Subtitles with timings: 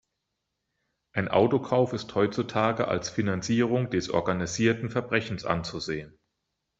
[1.13, 6.17] Ein Autokauf ist heutzutage als Finanzierung des organisierten Verbrechens anzusehen.